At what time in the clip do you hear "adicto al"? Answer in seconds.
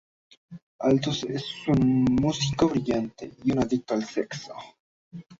3.59-4.03